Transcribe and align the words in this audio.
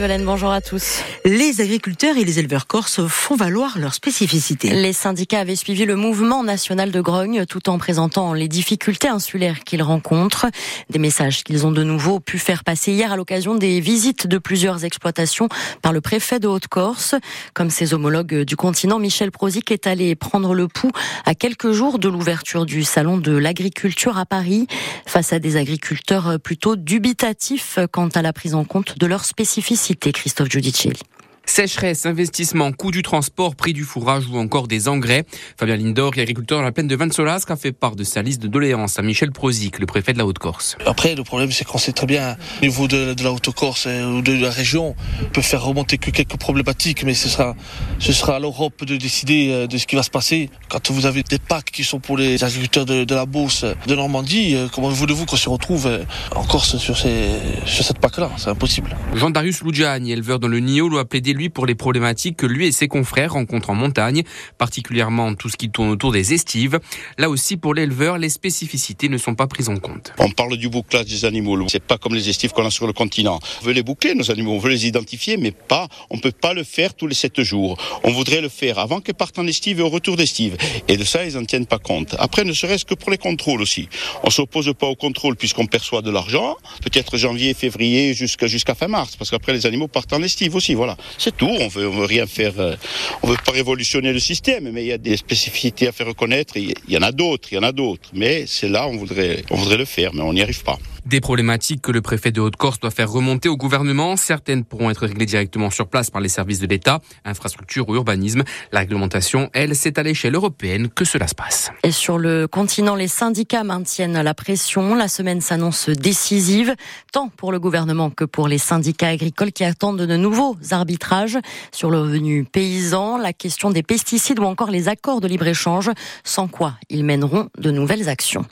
bonjour 0.00 0.52
à 0.52 0.60
tous. 0.60 1.02
Les 1.24 1.60
agriculteurs 1.60 2.16
et 2.16 2.24
les 2.24 2.38
éleveurs 2.38 2.68
corses 2.68 3.04
font 3.08 3.34
valoir 3.34 3.78
leurs 3.80 3.94
spécificités. 3.94 4.70
Les 4.70 4.92
syndicats 4.92 5.40
avaient 5.40 5.56
suivi 5.56 5.86
le 5.86 5.96
mouvement 5.96 6.44
national 6.44 6.92
de 6.92 7.00
grogne 7.00 7.46
tout 7.46 7.68
en 7.68 7.78
présentant 7.78 8.32
les 8.32 8.46
difficultés 8.46 9.08
insulaires 9.08 9.64
qu'ils 9.64 9.82
rencontrent. 9.82 10.46
Des 10.88 11.00
messages 11.00 11.42
qu'ils 11.42 11.66
ont 11.66 11.72
de 11.72 11.82
nouveau 11.82 12.20
pu 12.20 12.38
faire 12.38 12.62
passer 12.62 12.92
hier 12.92 13.10
à 13.10 13.16
l'occasion 13.16 13.56
des 13.56 13.80
visites 13.80 14.28
de 14.28 14.38
plusieurs 14.38 14.84
exploitations 14.84 15.48
par 15.82 15.92
le 15.92 16.00
préfet 16.00 16.38
de 16.38 16.46
Haute-Corse. 16.46 17.16
Comme 17.52 17.68
ses 17.68 17.92
homologues 17.92 18.42
du 18.42 18.54
continent, 18.54 19.00
Michel 19.00 19.32
Prozic 19.32 19.72
est 19.72 19.88
allé 19.88 20.14
prendre 20.14 20.54
le 20.54 20.68
pouls 20.68 20.92
à 21.26 21.34
quelques 21.34 21.72
jours 21.72 21.98
de 21.98 22.08
l'ouverture 22.08 22.66
du 22.66 22.84
salon 22.84 23.16
de 23.16 23.36
l'agriculture 23.36 24.16
à 24.16 24.26
Paris 24.26 24.68
face 25.06 25.32
à 25.32 25.40
des 25.40 25.56
agriculteurs 25.56 26.38
plutôt 26.38 26.76
dubitatifs 26.76 27.80
quant 27.90 28.06
à 28.14 28.22
la 28.22 28.32
prise 28.32 28.54
en 28.54 28.62
compte 28.62 28.96
de 28.96 29.06
leurs 29.06 29.24
spécificités 29.24 29.87
cité 29.88 30.12
Christophe 30.12 30.50
Giudicelli. 30.50 31.00
Sécheresse, 31.48 32.04
investissement, 32.04 32.72
coût 32.72 32.90
du 32.90 33.02
transport, 33.02 33.56
prix 33.56 33.72
du 33.72 33.82
fourrage 33.82 34.26
ou 34.30 34.36
encore 34.36 34.68
des 34.68 34.86
engrais. 34.86 35.24
Fabien 35.58 35.76
Lindor, 35.76 36.12
agriculteur 36.18 36.58
dans 36.58 36.64
la 36.64 36.72
plaine 36.72 36.86
de 36.86 36.94
Vansolasque, 36.94 37.50
a 37.50 37.56
fait 37.56 37.72
part 37.72 37.96
de 37.96 38.04
sa 38.04 38.20
liste 38.20 38.42
de 38.42 38.48
doléances 38.48 38.98
à 38.98 39.02
Michel 39.02 39.32
Prozic, 39.32 39.78
le 39.78 39.86
préfet 39.86 40.12
de 40.12 40.18
la 40.18 40.26
Haute-Corse. 40.26 40.76
Après, 40.84 41.14
le 41.14 41.24
problème, 41.24 41.50
c'est 41.50 41.64
qu'on 41.64 41.78
sait 41.78 41.92
très 41.92 42.06
bien, 42.06 42.36
au 42.60 42.64
niveau 42.66 42.86
de, 42.86 43.16
la 43.24 43.32
Haute-Corse 43.32 43.86
ou 43.86 44.20
de 44.20 44.34
la 44.34 44.50
région, 44.50 44.94
on 45.22 45.24
peut 45.30 45.40
faire 45.40 45.64
remonter 45.64 45.96
que 45.96 46.10
quelques 46.10 46.36
problématiques, 46.36 47.02
mais 47.02 47.14
ce 47.14 47.30
sera, 47.30 47.56
ce 47.98 48.12
sera 48.12 48.36
à 48.36 48.38
l'Europe 48.38 48.84
de 48.84 48.96
décider 48.96 49.48
euh, 49.50 49.66
de 49.66 49.78
ce 49.78 49.86
qui 49.86 49.96
va 49.96 50.02
se 50.02 50.10
passer. 50.10 50.50
Quand 50.68 50.90
vous 50.90 51.06
avez 51.06 51.22
des 51.22 51.38
packs 51.38 51.70
qui 51.70 51.82
sont 51.82 51.98
pour 51.98 52.18
les 52.18 52.44
agriculteurs 52.44 52.84
de, 52.84 53.14
la 53.14 53.24
Beauce, 53.24 53.64
de 53.86 53.94
Normandie, 53.94 54.54
euh, 54.54 54.68
comment 54.72 54.90
voulez-vous 54.90 55.24
qu'on 55.24 55.36
se 55.36 55.48
retrouve 55.48 55.86
euh, 55.86 56.04
en 56.36 56.44
Corse 56.44 56.76
sur, 56.76 56.96
ces, 56.98 57.30
sur 57.64 57.84
cette 57.84 57.98
PAC-là 58.00 58.30
C'est 58.36 58.50
impossible. 58.50 58.94
Jean-Darius 59.14 59.62
Loudjani, 59.62 60.12
éleveur 60.12 60.38
dans 60.38 60.48
le 60.48 60.60
Nio, 60.60 60.98
a 60.98 61.06
plaidé 61.06 61.37
lui 61.38 61.48
pour 61.48 61.64
les 61.64 61.74
problématiques 61.74 62.36
que 62.36 62.46
lui 62.46 62.66
et 62.66 62.72
ses 62.72 62.88
confrères 62.88 63.32
rencontrent 63.32 63.70
en 63.70 63.74
montagne, 63.74 64.24
particulièrement 64.58 65.34
tout 65.34 65.48
ce 65.48 65.56
qui 65.56 65.70
tourne 65.70 65.88
autour 65.88 66.12
des 66.12 66.34
estives. 66.34 66.80
Là 67.16 67.30
aussi, 67.30 67.56
pour 67.56 67.74
l'éleveur, 67.74 68.18
les 68.18 68.28
spécificités 68.28 69.08
ne 69.08 69.16
sont 69.16 69.34
pas 69.34 69.46
prises 69.46 69.68
en 69.68 69.76
compte. 69.76 70.12
On 70.18 70.30
parle 70.30 70.56
du 70.56 70.68
bouclage 70.68 71.06
des 71.06 71.24
animaux. 71.24 71.68
C'est 71.68 71.82
pas 71.82 71.96
comme 71.96 72.14
les 72.14 72.28
estives 72.28 72.50
qu'on 72.50 72.66
a 72.66 72.70
sur 72.70 72.86
le 72.86 72.92
continent. 72.92 73.38
On 73.62 73.66
veut 73.66 73.72
les 73.72 73.82
boucler, 73.82 74.14
nos 74.14 74.30
animaux. 74.30 74.52
On 74.52 74.58
veut 74.58 74.70
les 74.70 74.86
identifier, 74.86 75.36
mais 75.36 75.52
pas, 75.52 75.88
on 76.10 76.18
peut 76.18 76.32
pas 76.32 76.54
le 76.54 76.64
faire 76.64 76.94
tous 76.94 77.06
les 77.06 77.14
sept 77.14 77.40
jours. 77.42 77.78
On 78.02 78.10
voudrait 78.10 78.40
le 78.40 78.48
faire 78.48 78.78
avant 78.78 79.00
qu'ils 79.00 79.14
partent 79.14 79.38
en 79.38 79.46
estive 79.46 79.78
et 79.78 79.82
au 79.82 79.88
retour 79.88 80.16
d'estive. 80.16 80.56
Et 80.88 80.96
de 80.96 81.04
ça, 81.04 81.24
ils 81.24 81.34
n'en 81.34 81.44
tiennent 81.44 81.66
pas 81.66 81.78
compte. 81.78 82.16
Après, 82.18 82.44
ne 82.44 82.52
serait-ce 82.52 82.84
que 82.84 82.94
pour 82.94 83.10
les 83.10 83.18
contrôles 83.18 83.62
aussi. 83.62 83.88
On 84.24 84.30
s'oppose 84.30 84.72
pas 84.78 84.88
au 84.88 84.96
contrôle 84.96 85.36
puisqu'on 85.36 85.66
perçoit 85.66 86.02
de 86.02 86.10
l'argent. 86.10 86.56
Peut-être 86.82 87.16
janvier, 87.16 87.54
février, 87.54 88.14
jusqu'à 88.14 88.48
jusqu'à 88.48 88.74
fin 88.74 88.88
mars. 88.88 89.16
Parce 89.16 89.30
qu'après, 89.30 89.52
les 89.52 89.66
animaux 89.66 89.88
partent 89.88 90.12
en 90.12 90.22
estive 90.22 90.54
aussi. 90.56 90.74
Voilà. 90.74 90.96
C'est 91.28 91.36
tout 91.36 91.46
on 91.60 91.68
veut, 91.68 91.86
veut 91.86 92.06
rien 92.06 92.26
faire, 92.26 92.54
euh, 92.58 92.74
on 93.22 93.28
veut 93.28 93.36
pas 93.44 93.52
révolutionner 93.52 94.14
le 94.14 94.18
système, 94.18 94.70
mais 94.72 94.82
il 94.82 94.86
y 94.86 94.92
a 94.92 94.96
des 94.96 95.18
spécificités 95.18 95.86
à 95.86 95.92
faire 95.92 96.06
reconnaître. 96.06 96.56
Il 96.56 96.72
y 96.88 96.96
en 96.96 97.02
a 97.02 97.12
d'autres, 97.12 97.48
il 97.52 97.56
y 97.56 97.58
en 97.58 97.64
a 97.64 97.72
d'autres, 97.72 98.08
mais 98.14 98.44
c'est 98.46 98.70
là 98.70 98.88
on 98.88 98.96
voudrait, 98.96 99.44
on 99.50 99.56
voudrait 99.56 99.76
le 99.76 99.84
faire, 99.84 100.14
mais 100.14 100.22
on 100.22 100.32
n'y 100.32 100.40
arrive 100.40 100.62
pas. 100.62 100.78
Des 101.08 101.22
problématiques 101.22 101.80
que 101.80 101.90
le 101.90 102.02
préfet 102.02 102.32
de 102.32 102.42
Haute-Corse 102.42 102.80
doit 102.80 102.90
faire 102.90 103.10
remonter 103.10 103.48
au 103.48 103.56
gouvernement. 103.56 104.18
Certaines 104.18 104.62
pourront 104.62 104.90
être 104.90 105.06
réglées 105.06 105.24
directement 105.24 105.70
sur 105.70 105.88
place 105.88 106.10
par 106.10 106.20
les 106.20 106.28
services 106.28 106.60
de 106.60 106.66
l'État, 106.66 107.00
infrastructure 107.24 107.88
ou 107.88 107.94
urbanisme. 107.94 108.42
La 108.72 108.80
réglementation, 108.80 109.48
elle, 109.54 109.74
c'est 109.74 109.96
à 109.96 110.02
l'échelle 110.02 110.34
européenne 110.34 110.90
que 110.90 111.06
cela 111.06 111.26
se 111.26 111.34
passe. 111.34 111.70
Et 111.82 111.92
sur 111.92 112.18
le 112.18 112.46
continent, 112.46 112.94
les 112.94 113.08
syndicats 113.08 113.64
maintiennent 113.64 114.20
la 114.20 114.34
pression. 114.34 114.94
La 114.94 115.08
semaine 115.08 115.40
s'annonce 115.40 115.88
décisive, 115.88 116.74
tant 117.10 117.30
pour 117.30 117.52
le 117.52 117.58
gouvernement 117.58 118.10
que 118.10 118.24
pour 118.26 118.46
les 118.46 118.58
syndicats 118.58 119.08
agricoles 119.08 119.52
qui 119.52 119.64
attendent 119.64 120.02
de 120.02 120.16
nouveaux 120.18 120.58
arbitrages 120.72 121.38
sur 121.72 121.90
le 121.90 122.00
revenu 122.00 122.44
paysan, 122.44 123.16
la 123.16 123.32
question 123.32 123.70
des 123.70 123.82
pesticides 123.82 124.40
ou 124.40 124.44
encore 124.44 124.70
les 124.70 124.88
accords 124.88 125.22
de 125.22 125.28
libre-échange, 125.28 125.90
sans 126.22 126.48
quoi 126.48 126.74
ils 126.90 127.02
mèneront 127.02 127.48
de 127.56 127.70
nouvelles 127.70 128.10
actions. 128.10 128.44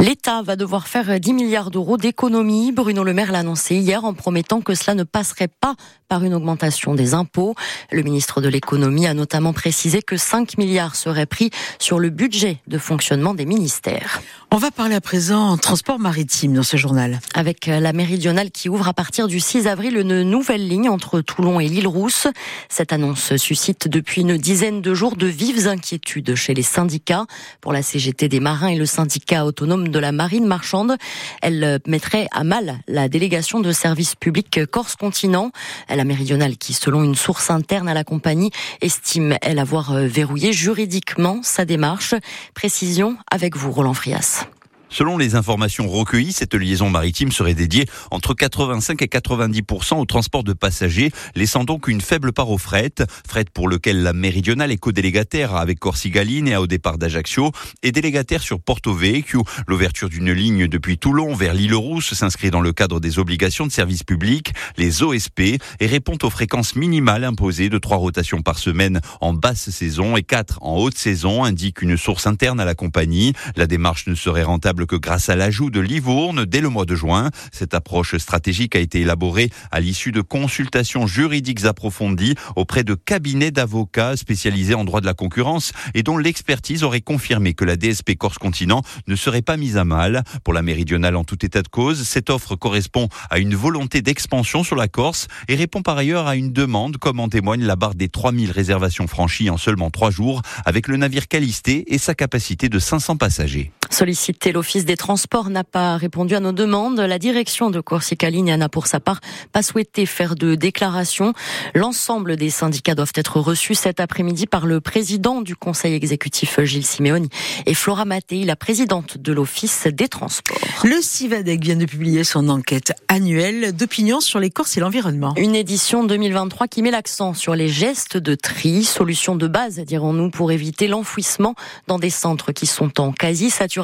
L'État 0.00 0.42
va 0.42 0.54
devoir 0.54 0.86
faire 0.86 1.18
10 1.18 1.32
milliards 1.32 1.72
d'euros 1.72 1.96
d'économies. 1.96 2.70
Bruno 2.70 3.02
Le 3.02 3.12
Maire 3.12 3.32
l'a 3.32 3.40
annoncé 3.40 3.74
hier 3.74 4.04
en 4.04 4.14
promettant 4.14 4.60
que 4.60 4.74
cela 4.74 4.94
ne 4.94 5.02
passerait 5.02 5.48
pas 5.48 5.74
par 6.08 6.22
une 6.22 6.34
augmentation 6.34 6.94
des 6.94 7.14
impôts. 7.14 7.56
Le 7.90 8.02
ministre 8.02 8.40
de 8.40 8.48
l'économie 8.48 9.08
a 9.08 9.14
notamment 9.14 9.52
précisé 9.52 10.00
que 10.00 10.16
5 10.16 10.56
milliards 10.56 10.94
seraient 10.94 11.26
pris 11.26 11.50
sur 11.80 11.98
le 11.98 12.10
budget 12.10 12.58
de 12.68 12.78
fonctionnement 12.78 13.34
des 13.34 13.44
ministères. 13.44 14.22
On 14.50 14.56
va 14.56 14.70
parler 14.70 14.94
à 14.94 15.00
présent 15.00 15.58
transport 15.58 15.98
maritime 15.98 16.54
dans 16.54 16.62
ce 16.62 16.76
journal. 16.76 17.20
Avec 17.34 17.66
la 17.66 17.92
méridionale 17.92 18.50
qui 18.50 18.68
ouvre 18.68 18.88
à 18.88 18.94
partir 18.94 19.26
du 19.26 19.40
6 19.40 19.66
avril 19.66 19.98
une 19.98 20.22
nouvelle 20.22 20.66
ligne 20.66 20.88
entre 20.88 21.20
Toulon 21.20 21.60
et 21.60 21.68
l'île 21.68 21.88
Rousse. 21.88 22.28
Cette 22.68 22.92
annonce 22.92 23.36
suscite 23.36 23.88
depuis 23.88 24.22
une 24.22 24.38
dizaine 24.38 24.80
de 24.80 24.94
jours 24.94 25.16
de 25.16 25.26
vives 25.26 25.68
inquiétudes 25.68 26.34
chez 26.34 26.54
les 26.54 26.62
syndicats. 26.62 27.26
Pour 27.60 27.72
la 27.72 27.82
CGT 27.82 28.28
des 28.28 28.40
marins 28.40 28.68
et 28.68 28.76
le 28.76 28.86
syndicat 28.86 29.44
autonome 29.44 29.87
de 29.90 29.98
la 29.98 30.12
marine 30.12 30.46
marchande. 30.46 30.96
Elle 31.42 31.64
euh, 31.64 31.78
mettrait 31.86 32.28
à 32.32 32.44
mal 32.44 32.78
la 32.88 33.08
délégation 33.08 33.60
de 33.60 33.72
services 33.72 34.14
publics 34.14 34.66
Corse-Continent, 34.66 35.50
la 35.88 36.04
méridionale 36.04 36.56
qui, 36.56 36.72
selon 36.72 37.02
une 37.02 37.14
source 37.14 37.50
interne 37.50 37.88
à 37.88 37.94
la 37.94 38.04
compagnie, 38.04 38.50
estime, 38.80 39.36
elle, 39.42 39.58
avoir 39.58 39.92
euh, 39.92 40.06
verrouillé 40.06 40.52
juridiquement 40.52 41.40
sa 41.42 41.64
démarche. 41.64 42.14
Précision 42.54 43.16
avec 43.30 43.56
vous, 43.56 43.70
Roland 43.70 43.94
Frias. 43.94 44.46
Selon 44.90 45.18
les 45.18 45.34
informations 45.34 45.86
recueillies, 45.88 46.32
cette 46.32 46.54
liaison 46.54 46.88
maritime 46.88 47.30
serait 47.30 47.54
dédiée 47.54 47.86
entre 48.10 48.34
85 48.34 49.02
et 49.02 49.06
90% 49.06 50.00
au 50.00 50.04
transport 50.06 50.44
de 50.44 50.54
passagers, 50.54 51.12
laissant 51.34 51.64
donc 51.64 51.88
une 51.88 52.00
faible 52.00 52.32
part 52.32 52.50
au 52.50 52.58
fret, 52.58 52.94
fret 53.26 53.44
pour 53.52 53.68
lequel 53.68 54.02
la 54.02 54.12
méridionale 54.12 54.72
est 54.72 54.78
co-délégataire 54.78 55.54
avec 55.54 55.78
Corsigaline 55.78 56.48
et 56.48 56.56
au 56.56 56.66
départ 56.66 56.96
d'Ajaccio, 56.96 57.52
et 57.82 57.92
délégataire 57.92 58.42
sur 58.42 58.60
Porto 58.60 58.94
Vecchio. 58.94 59.44
L'ouverture 59.66 60.08
d'une 60.08 60.32
ligne 60.32 60.68
depuis 60.68 60.96
Toulon 60.96 61.34
vers 61.34 61.52
l'île 61.52 61.74
Rousse 61.74 62.14
s'inscrit 62.14 62.50
dans 62.50 62.62
le 62.62 62.72
cadre 62.72 62.98
des 62.98 63.18
obligations 63.18 63.66
de 63.66 63.72
service 63.72 64.04
public, 64.04 64.52
les 64.78 65.02
OSP, 65.02 65.40
et 65.80 65.86
répond 65.86 66.16
aux 66.22 66.30
fréquences 66.30 66.76
minimales 66.76 67.24
imposées 67.24 67.68
de 67.68 67.78
trois 67.78 67.98
rotations 67.98 68.40
par 68.40 68.58
semaine 68.58 69.00
en 69.20 69.34
basse 69.34 69.68
saison 69.70 70.16
et 70.16 70.22
quatre 70.22 70.58
en 70.62 70.76
haute 70.76 70.96
saison, 70.96 71.44
indique 71.44 71.82
une 71.82 71.96
source 71.96 72.26
interne 72.26 72.58
à 72.58 72.64
la 72.64 72.74
compagnie. 72.74 73.34
La 73.56 73.66
démarche 73.66 74.06
ne 74.06 74.14
serait 74.14 74.44
rentable 74.44 74.77
que 74.86 74.96
grâce 74.96 75.28
à 75.28 75.36
l'ajout 75.36 75.70
de 75.70 75.80
Livourne 75.80 76.44
dès 76.44 76.60
le 76.60 76.68
mois 76.68 76.84
de 76.84 76.94
juin. 76.94 77.30
Cette 77.52 77.74
approche 77.74 78.16
stratégique 78.16 78.76
a 78.76 78.78
été 78.78 79.00
élaborée 79.00 79.50
à 79.70 79.80
l'issue 79.80 80.12
de 80.12 80.20
consultations 80.20 81.06
juridiques 81.06 81.64
approfondies 81.64 82.34
auprès 82.56 82.84
de 82.84 82.94
cabinets 82.94 83.50
d'avocats 83.50 84.16
spécialisés 84.16 84.74
en 84.74 84.84
droit 84.84 85.00
de 85.00 85.06
la 85.06 85.14
concurrence 85.14 85.72
et 85.94 86.02
dont 86.02 86.18
l'expertise 86.18 86.84
aurait 86.84 87.00
confirmé 87.00 87.54
que 87.54 87.64
la 87.64 87.76
DSP 87.76 88.16
Corse 88.16 88.38
Continent 88.38 88.82
ne 89.06 89.16
serait 89.16 89.42
pas 89.42 89.56
mise 89.56 89.76
à 89.76 89.84
mal. 89.84 90.22
Pour 90.44 90.54
la 90.54 90.62
méridionale 90.62 91.16
en 91.16 91.24
tout 91.24 91.44
état 91.44 91.62
de 91.62 91.68
cause, 91.68 92.02
cette 92.02 92.30
offre 92.30 92.56
correspond 92.56 93.08
à 93.30 93.38
une 93.38 93.54
volonté 93.54 94.02
d'expansion 94.02 94.64
sur 94.64 94.76
la 94.76 94.88
Corse 94.88 95.28
et 95.48 95.54
répond 95.54 95.82
par 95.82 95.96
ailleurs 95.98 96.26
à 96.26 96.36
une 96.36 96.52
demande, 96.52 96.98
comme 96.98 97.20
en 97.20 97.28
témoigne 97.28 97.64
la 97.64 97.76
barre 97.76 97.94
des 97.94 98.08
3000 98.08 98.50
réservations 98.50 99.06
franchies 99.06 99.50
en 99.50 99.56
seulement 99.56 99.90
trois 99.90 100.10
jours 100.10 100.42
avec 100.64 100.88
le 100.88 100.96
navire 100.96 101.28
Calisté 101.28 101.92
et 101.92 101.98
sa 101.98 102.14
capacité 102.14 102.68
de 102.68 102.78
500 102.78 103.16
passagers. 103.16 103.72
Sollicité, 103.90 104.52
l'Office 104.52 104.84
des 104.84 104.96
Transports 104.96 105.48
n'a 105.48 105.64
pas 105.64 105.96
répondu 105.96 106.34
à 106.34 106.40
nos 106.40 106.52
demandes. 106.52 107.00
La 107.00 107.18
direction 107.18 107.70
de 107.70 107.80
Corsica 107.80 108.28
Ligne 108.28 108.54
n'a 108.54 108.68
pour 108.68 108.86
sa 108.86 109.00
part 109.00 109.20
pas 109.52 109.62
souhaité 109.62 110.04
faire 110.04 110.34
de 110.34 110.54
déclaration. 110.54 111.32
L'ensemble 111.74 112.36
des 112.36 112.50
syndicats 112.50 112.94
doivent 112.94 113.12
être 113.14 113.40
reçus 113.40 113.74
cet 113.74 113.98
après-midi 113.98 114.46
par 114.46 114.66
le 114.66 114.80
président 114.80 115.40
du 115.40 115.56
conseil 115.56 115.94
exécutif 115.94 116.60
Gilles 116.60 116.84
Simeoni 116.84 117.30
et 117.66 117.74
Flora 117.74 118.04
Mattei, 118.04 118.44
la 118.44 118.56
présidente 118.56 119.16
de 119.16 119.32
l'Office 119.32 119.86
des 119.90 120.08
Transports. 120.08 120.58
Le 120.84 121.00
CIVADEC 121.00 121.62
vient 121.62 121.76
de 121.76 121.86
publier 121.86 122.24
son 122.24 122.48
enquête 122.50 122.92
annuelle 123.08 123.72
d'opinion 123.74 124.20
sur 124.20 124.38
les 124.38 124.50
Corses 124.50 124.76
et 124.76 124.80
l'environnement. 124.80 125.32
Une 125.36 125.54
édition 125.54 126.04
2023 126.04 126.68
qui 126.68 126.82
met 126.82 126.90
l'accent 126.90 127.32
sur 127.32 127.54
les 127.54 127.68
gestes 127.68 128.16
de 128.18 128.34
tri, 128.34 128.84
solution 128.84 129.34
de 129.34 129.48
base, 129.48 129.78
dirons-nous, 129.78 130.30
pour 130.30 130.52
éviter 130.52 130.88
l'enfouissement 130.88 131.54
dans 131.86 131.98
des 131.98 132.10
centres 132.10 132.52
qui 132.52 132.66
sont 132.66 133.00
en 133.00 133.12
quasi-saturation 133.12 133.77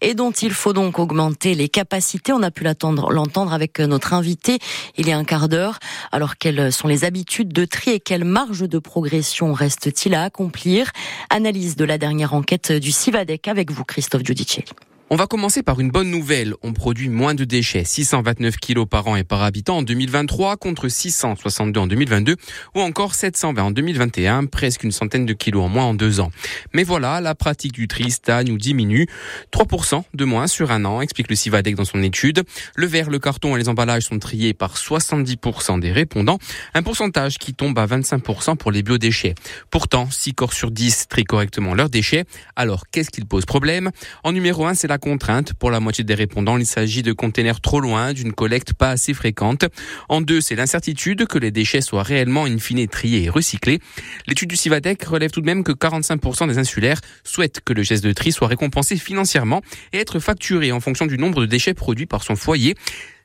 et 0.00 0.14
dont 0.14 0.30
il 0.30 0.52
faut 0.52 0.72
donc 0.72 0.98
augmenter 0.98 1.54
les 1.54 1.68
capacités. 1.68 2.32
On 2.32 2.42
a 2.42 2.50
pu 2.50 2.64
l'entendre 2.64 3.52
avec 3.52 3.80
notre 3.80 4.12
invité 4.12 4.58
il 4.96 5.08
y 5.08 5.12
a 5.12 5.18
un 5.18 5.24
quart 5.24 5.48
d'heure. 5.48 5.78
Alors 6.12 6.36
quelles 6.36 6.72
sont 6.72 6.88
les 6.88 7.04
habitudes 7.04 7.52
de 7.52 7.64
tri 7.64 7.92
et 7.92 8.00
quelle 8.00 8.24
marge 8.24 8.68
de 8.68 8.78
progression 8.78 9.52
reste-t-il 9.52 10.14
à 10.14 10.22
accomplir? 10.22 10.90
Analyse 11.30 11.76
de 11.76 11.84
la 11.84 11.98
dernière 11.98 12.34
enquête 12.34 12.72
du 12.72 12.92
CIVADEC 12.92 13.48
avec 13.48 13.70
vous, 13.70 13.84
Christophe 13.84 14.22
Giudicelli. 14.22 14.66
On 15.08 15.14
va 15.14 15.28
commencer 15.28 15.62
par 15.62 15.78
une 15.78 15.92
bonne 15.92 16.10
nouvelle. 16.10 16.54
On 16.64 16.72
produit 16.72 17.08
moins 17.08 17.36
de 17.36 17.44
déchets, 17.44 17.84
629 17.84 18.56
kilos 18.56 18.88
par 18.90 19.06
an 19.06 19.14
et 19.14 19.22
par 19.22 19.44
habitant 19.44 19.76
en 19.76 19.82
2023 19.82 20.56
contre 20.56 20.88
662 20.88 21.78
en 21.78 21.86
2022 21.86 22.34
ou 22.74 22.80
encore 22.80 23.14
720 23.14 23.62
en 23.62 23.70
2021, 23.70 24.46
presque 24.46 24.82
une 24.82 24.90
centaine 24.90 25.24
de 25.24 25.32
kilos 25.32 25.62
en 25.62 25.68
moins 25.68 25.84
en 25.84 25.94
deux 25.94 26.18
ans. 26.18 26.32
Mais 26.72 26.82
voilà, 26.82 27.20
la 27.20 27.36
pratique 27.36 27.70
du 27.70 27.86
tri 27.86 28.10
stagne 28.10 28.50
ou 28.50 28.58
diminue. 28.58 29.06
3% 29.52 30.02
de 30.12 30.24
moins 30.24 30.48
sur 30.48 30.72
un 30.72 30.84
an, 30.84 31.00
explique 31.00 31.30
le 31.30 31.36
Civadec 31.36 31.76
dans 31.76 31.84
son 31.84 32.02
étude. 32.02 32.42
Le 32.74 32.86
verre, 32.88 33.08
le 33.08 33.20
carton 33.20 33.54
et 33.54 33.60
les 33.60 33.68
emballages 33.68 34.06
sont 34.06 34.18
triés 34.18 34.54
par 34.54 34.74
70% 34.74 35.78
des 35.78 35.92
répondants, 35.92 36.40
un 36.74 36.82
pourcentage 36.82 37.38
qui 37.38 37.54
tombe 37.54 37.78
à 37.78 37.86
25% 37.86 38.56
pour 38.56 38.72
les 38.72 38.82
biodéchets. 38.82 39.36
Pourtant, 39.70 40.10
6 40.10 40.34
corps 40.34 40.52
sur 40.52 40.72
10 40.72 41.06
trient 41.06 41.22
correctement 41.22 41.74
leurs 41.74 41.90
déchets. 41.90 42.24
Alors, 42.56 42.88
qu'est-ce 42.90 43.10
qui 43.10 43.24
pose 43.24 43.44
problème? 43.44 43.92
En 44.24 44.32
numéro 44.32 44.66
1, 44.66 44.74
c'est 44.74 44.88
la 44.88 44.95
contrainte. 44.98 45.54
Pour 45.54 45.70
la 45.70 45.80
moitié 45.80 46.04
des 46.04 46.14
répondants, 46.14 46.58
il 46.58 46.66
s'agit 46.66 47.02
de 47.02 47.12
containers 47.12 47.60
trop 47.60 47.80
loin, 47.80 48.12
d'une 48.12 48.32
collecte 48.32 48.74
pas 48.74 48.90
assez 48.90 49.14
fréquente. 49.14 49.64
En 50.08 50.20
deux, 50.20 50.40
c'est 50.40 50.56
l'incertitude 50.56 51.26
que 51.26 51.38
les 51.38 51.50
déchets 51.50 51.80
soient 51.80 52.02
réellement 52.02 52.44
in 52.44 52.58
fine 52.58 52.86
triés 52.88 53.24
et 53.24 53.30
recyclés. 53.30 53.80
L'étude 54.26 54.48
du 54.48 54.56
Civadec 54.56 55.02
relève 55.04 55.30
tout 55.30 55.40
de 55.40 55.46
même 55.46 55.64
que 55.64 55.72
45% 55.72 56.48
des 56.48 56.58
insulaires 56.58 57.00
souhaitent 57.24 57.60
que 57.64 57.72
le 57.72 57.82
geste 57.82 58.04
de 58.04 58.12
tri 58.12 58.32
soit 58.32 58.48
récompensé 58.48 58.96
financièrement 58.96 59.62
et 59.92 59.98
être 59.98 60.18
facturé 60.18 60.72
en 60.72 60.80
fonction 60.80 61.06
du 61.06 61.18
nombre 61.18 61.40
de 61.40 61.46
déchets 61.46 61.74
produits 61.74 62.06
par 62.06 62.22
son 62.22 62.36
foyer. 62.36 62.74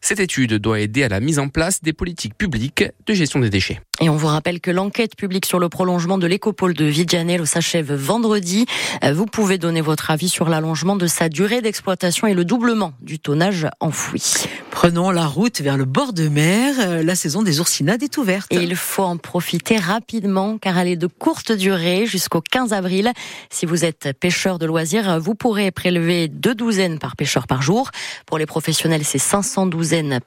Cette 0.03 0.19
étude 0.19 0.55
doit 0.55 0.79
aider 0.79 1.03
à 1.03 1.09
la 1.09 1.19
mise 1.19 1.37
en 1.37 1.47
place 1.47 1.83
des 1.83 1.93
politiques 1.93 2.35
publiques 2.35 2.83
de 3.05 3.13
gestion 3.13 3.39
des 3.39 3.51
déchets. 3.51 3.79
Et 4.01 4.09
on 4.09 4.15
vous 4.15 4.27
rappelle 4.27 4.59
que 4.59 4.71
l'enquête 4.71 5.15
publique 5.15 5.45
sur 5.45 5.59
le 5.59 5.69
prolongement 5.69 6.17
de 6.17 6.25
l'écopole 6.25 6.73
de 6.73 6.85
Vigianello 6.85 7.45
s'achève 7.45 7.93
vendredi. 7.93 8.65
Euh, 9.03 9.13
vous 9.13 9.27
pouvez 9.27 9.59
donner 9.59 9.81
votre 9.81 10.09
avis 10.09 10.27
sur 10.27 10.49
l'allongement 10.49 10.95
de 10.95 11.05
sa 11.05 11.29
durée 11.29 11.61
d'exploitation 11.61 12.25
et 12.25 12.33
le 12.33 12.43
doublement 12.43 12.93
du 13.01 13.19
tonnage 13.19 13.67
enfoui. 13.79 14.23
Prenons 14.71 15.11
la 15.11 15.27
route 15.27 15.61
vers 15.61 15.77
le 15.77 15.85
bord 15.85 16.13
de 16.13 16.29
mer. 16.29 16.73
Euh, 16.79 17.03
la 17.03 17.13
saison 17.13 17.43
des 17.43 17.59
oursinades 17.59 18.01
est 18.01 18.17
ouverte. 18.17 18.51
Et 18.51 18.63
il 18.63 18.75
faut 18.75 19.03
en 19.03 19.17
profiter 19.17 19.77
rapidement 19.77 20.57
car 20.57 20.79
elle 20.79 20.87
est 20.87 20.95
de 20.95 21.05
courte 21.05 21.51
durée 21.51 22.07
jusqu'au 22.07 22.41
15 22.41 22.73
avril. 22.73 23.11
Si 23.51 23.67
vous 23.67 23.85
êtes 23.85 24.17
pêcheur 24.19 24.57
de 24.57 24.65
loisirs, 24.65 25.19
vous 25.19 25.35
pourrez 25.35 25.69
prélever 25.69 26.27
deux 26.27 26.55
douzaines 26.55 26.97
par 26.97 27.15
pêcheur 27.15 27.45
par 27.45 27.61
jour. 27.61 27.91
Pour 28.25 28.39
les 28.39 28.47
professionnels, 28.47 29.03
c'est 29.03 29.19
500 29.19 29.67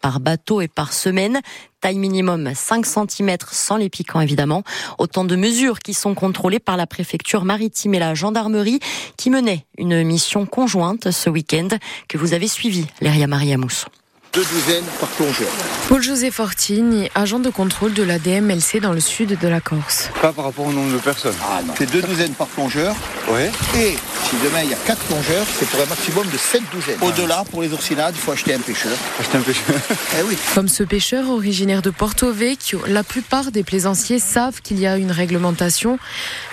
par 0.00 0.20
bateau 0.20 0.60
et 0.60 0.68
par 0.68 0.92
semaine 0.92 1.40
taille 1.80 1.98
minimum 1.98 2.52
5 2.54 2.86
cm 2.86 3.36
sans 3.50 3.76
les 3.76 3.90
piquants 3.90 4.20
évidemment. 4.20 4.62
Autant 4.98 5.24
de 5.24 5.36
mesures 5.36 5.80
qui 5.80 5.94
sont 5.94 6.14
contrôlées 6.14 6.58
par 6.58 6.76
la 6.76 6.86
préfecture 6.86 7.44
maritime 7.44 7.94
et 7.94 7.98
la 7.98 8.14
gendarmerie 8.14 8.80
qui 9.16 9.30
menait 9.30 9.66
une 9.78 10.02
mission 10.02 10.46
conjointe 10.46 11.10
ce 11.10 11.28
week-end 11.28 11.68
que 12.08 12.18
vous 12.18 12.32
avez 12.32 12.48
suivi, 12.48 12.86
Léria 13.00 13.26
Maria 13.26 13.58
Mousse 13.58 13.86
deux 14.34 14.44
douzaines 14.46 14.84
par 14.98 15.08
plongeur. 15.10 15.48
Paul-José 15.88 16.32
Fortini, 16.32 17.08
agent 17.14 17.38
de 17.38 17.50
contrôle 17.50 17.94
de 17.94 18.02
la 18.02 18.18
DMLC 18.18 18.80
dans 18.80 18.92
le 18.92 18.98
sud 18.98 19.38
de 19.38 19.48
la 19.48 19.60
Corse. 19.60 20.10
Pas 20.20 20.32
par 20.32 20.46
rapport 20.46 20.66
au 20.66 20.72
nombre 20.72 20.92
de 20.92 20.98
personnes. 20.98 21.36
Ah 21.40 21.60
non. 21.64 21.72
C'est 21.78 21.88
deux 21.88 22.02
douzaines 22.02 22.32
par 22.32 22.48
plongeur. 22.48 22.96
Oui. 23.28 23.42
Et 23.76 23.96
si 24.24 24.36
demain 24.44 24.62
il 24.64 24.70
y 24.70 24.74
a 24.74 24.78
quatre 24.84 25.02
plongeurs, 25.02 25.46
c'est 25.56 25.68
pour 25.68 25.80
un 25.80 25.86
maximum 25.86 26.26
de 26.30 26.36
sept 26.36 26.62
douzaines. 26.72 26.98
Au-delà, 27.00 27.44
pour 27.48 27.62
les 27.62 27.72
oursinades, 27.72 28.14
il 28.16 28.20
faut 28.20 28.32
acheter 28.32 28.54
un 28.54 28.58
pêcheur. 28.58 28.92
Acheter 29.20 29.38
un 29.38 29.42
pêcheur 29.42 29.76
Eh 30.18 30.22
oui. 30.24 30.36
Comme 30.52 30.68
ce 30.68 30.82
pêcheur 30.82 31.30
originaire 31.30 31.82
de 31.82 31.90
Porto 31.90 32.32
Vecchio, 32.32 32.80
la 32.88 33.04
plupart 33.04 33.52
des 33.52 33.62
plaisanciers 33.62 34.18
savent 34.18 34.60
qu'il 34.62 34.80
y 34.80 34.86
a 34.88 34.96
une 34.96 35.12
réglementation, 35.12 35.98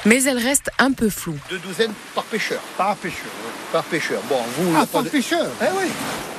mais 0.05 0.23
elle 0.25 0.37
reste 0.37 0.69
un 0.77 0.91
peu 0.91 1.09
floue. 1.09 1.37
Deux 1.49 1.57
douzaines 1.57 1.93
par 2.13 2.25
pêcheur. 2.25 2.59
Par 2.77 2.95
pêcheur. 2.97 3.31
Par 3.71 3.83
pêcheur. 3.85 4.21
Bon, 4.29 4.37
vous. 4.57 4.75
Ah, 4.77 4.85
par 4.85 5.01
de... 5.01 5.09
pêcheur 5.09 5.47
Eh 5.61 5.65
oui. 5.79 5.89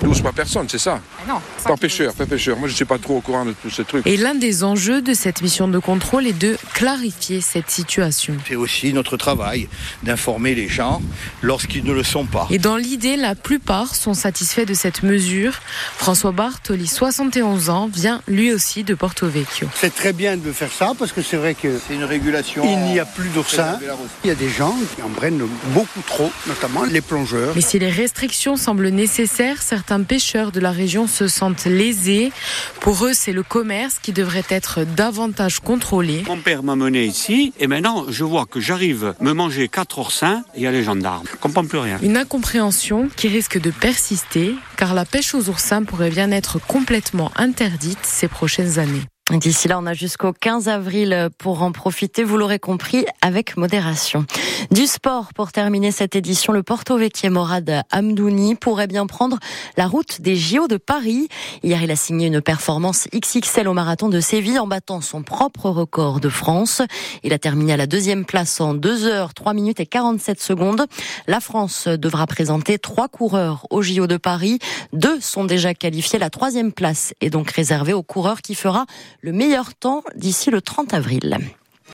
12 0.02 0.20
par 0.20 0.32
personne, 0.32 0.66
c'est 0.68 0.78
ça 0.78 1.00
ah 1.28 1.31
Non. 1.32 1.40
Par 1.64 1.78
pêcheur, 1.78 2.12
par 2.12 2.26
pêcheur. 2.26 2.58
Moi, 2.58 2.68
je 2.68 2.72
ne 2.72 2.76
suis 2.76 2.84
pas 2.84 2.98
trop 2.98 3.16
au 3.16 3.20
courant 3.20 3.46
de 3.46 3.52
tous 3.52 3.70
ces 3.70 3.84
trucs. 3.84 4.06
Et 4.06 4.16
l'un 4.18 4.34
des 4.34 4.64
enjeux 4.64 5.00
de 5.00 5.14
cette 5.14 5.40
mission 5.40 5.66
de 5.66 5.78
contrôle 5.78 6.26
est 6.26 6.38
de 6.38 6.58
clarifier 6.74 7.40
cette 7.40 7.70
situation. 7.70 8.34
C'est 8.46 8.56
aussi 8.56 8.92
notre 8.92 9.16
travail 9.16 9.68
d'informer 10.02 10.54
les 10.54 10.68
gens 10.68 11.00
lorsqu'ils 11.40 11.84
ne 11.84 11.92
le 11.92 12.02
sont 12.02 12.26
pas. 12.26 12.46
Et 12.50 12.58
dans 12.58 12.76
l'idée, 12.76 13.16
la 13.16 13.34
plupart 13.34 13.94
sont 13.94 14.12
satisfaits 14.12 14.66
de 14.66 14.74
cette 14.74 15.02
mesure. 15.02 15.54
François 15.96 16.32
Bartoli, 16.32 16.86
71 16.86 17.70
ans, 17.70 17.88
vient 17.90 18.20
lui 18.28 18.52
aussi 18.52 18.84
de 18.84 18.94
Porto 18.94 19.26
Vecchio. 19.26 19.68
C'est 19.74 19.94
très 19.94 20.12
bien 20.12 20.36
de 20.36 20.52
faire 20.52 20.72
ça 20.72 20.92
parce 20.98 21.12
que 21.12 21.22
c'est 21.22 21.38
vrai 21.38 21.54
que 21.54 21.78
c'est 21.86 21.94
une 21.94 22.04
régulation. 22.04 22.62
Il 22.64 22.92
n'y 22.92 23.00
a 23.00 23.06
plus 23.06 23.30
d'oursins. 23.30 23.78
Il 24.24 24.28
y 24.28 24.30
a 24.30 24.34
des 24.34 24.50
gens 24.50 24.76
qui 24.94 25.02
en 25.02 25.08
prennent 25.08 25.46
beaucoup 25.68 26.02
trop, 26.06 26.30
notamment 26.46 26.84
les 26.84 27.00
plongeurs. 27.00 27.54
Mais 27.54 27.62
si 27.62 27.78
les 27.78 27.90
restrictions 27.90 28.56
semblent 28.56 28.88
nécessaires, 28.88 29.62
certains 29.62 30.02
pêcheurs 30.02 30.52
de 30.52 30.60
la 30.60 30.72
région 30.72 31.06
se 31.06 31.21
sentent 31.28 31.64
lésés. 31.66 32.32
Pour 32.80 33.04
eux, 33.04 33.12
c'est 33.14 33.32
le 33.32 33.42
commerce 33.42 33.98
qui 34.00 34.12
devrait 34.12 34.44
être 34.48 34.84
davantage 34.84 35.60
contrôlé. 35.60 36.24
Mon 36.26 36.38
père 36.38 36.62
m'a 36.62 36.76
mené 36.76 37.04
ici 37.04 37.52
et 37.58 37.66
maintenant 37.66 38.06
je 38.08 38.24
vois 38.24 38.46
que 38.46 38.60
j'arrive 38.60 39.14
me 39.20 39.32
manger 39.32 39.68
quatre 39.68 39.98
oursins 39.98 40.44
et 40.54 40.58
il 40.58 40.62
y 40.62 40.66
a 40.66 40.72
les 40.72 40.82
gendarmes. 40.82 41.26
Je 41.30 41.36
comprends 41.36 41.64
plus 41.64 41.78
rien. 41.78 41.98
Une 42.02 42.16
incompréhension 42.16 43.08
qui 43.16 43.28
risque 43.28 43.60
de 43.60 43.70
persister 43.70 44.54
car 44.76 44.94
la 44.94 45.04
pêche 45.04 45.34
aux 45.34 45.48
oursins 45.48 45.84
pourrait 45.84 46.10
bien 46.10 46.30
être 46.30 46.58
complètement 46.58 47.30
interdite 47.36 47.98
ces 48.02 48.28
prochaines 48.28 48.78
années. 48.78 49.02
D'ici 49.30 49.68
là, 49.68 49.78
on 49.78 49.86
a 49.86 49.94
jusqu'au 49.94 50.32
15 50.32 50.66
avril 50.68 51.28
pour 51.38 51.62
en 51.62 51.70
profiter, 51.70 52.24
vous 52.24 52.36
l'aurez 52.36 52.58
compris, 52.58 53.06
avec 53.20 53.56
modération. 53.56 54.26
Du 54.72 54.86
sport, 54.88 55.32
pour 55.32 55.52
terminer 55.52 55.92
cette 55.92 56.16
édition, 56.16 56.52
le 56.52 56.64
Porto 56.64 56.98
Vecchio 56.98 57.30
Morad 57.30 57.82
Amdouni 57.92 58.56
pourrait 58.56 58.88
bien 58.88 59.06
prendre 59.06 59.38
la 59.76 59.86
route 59.86 60.20
des 60.20 60.34
JO 60.34 60.66
de 60.66 60.76
Paris. 60.76 61.28
Hier, 61.62 61.80
il 61.82 61.90
a 61.92 61.96
signé 61.96 62.26
une 62.26 62.40
performance 62.40 63.06
XXL 63.14 63.68
au 63.68 63.74
marathon 63.74 64.08
de 64.08 64.18
Séville 64.18 64.58
en 64.58 64.66
battant 64.66 65.00
son 65.00 65.22
propre 65.22 65.70
record 65.70 66.18
de 66.18 66.28
France. 66.28 66.82
Il 67.22 67.32
a 67.32 67.38
terminé 67.38 67.74
à 67.74 67.76
la 67.76 67.86
deuxième 67.86 68.24
place 68.24 68.60
en 68.60 68.74
2 68.74 69.06
heures, 69.06 69.34
3 69.34 69.54
minutes 69.54 69.78
et 69.78 69.86
47 69.86 70.42
secondes. 70.42 70.86
La 71.28 71.38
France 71.38 71.86
devra 71.86 72.26
présenter 72.26 72.76
trois 72.80 73.06
coureurs 73.06 73.68
au 73.70 73.82
JO 73.82 74.08
de 74.08 74.16
Paris. 74.16 74.58
Deux 74.92 75.20
sont 75.20 75.44
déjà 75.44 75.74
qualifiés. 75.74 76.18
La 76.18 76.30
troisième 76.30 76.72
place 76.72 77.14
est 77.20 77.30
donc 77.30 77.52
réservée 77.52 77.92
au 77.92 78.02
coureur 78.02 78.42
qui 78.42 78.56
fera 78.56 78.84
le 79.22 79.32
meilleur 79.32 79.74
temps 79.74 80.02
d'ici 80.16 80.50
le 80.50 80.60
30 80.60 80.94
avril. 80.94 81.38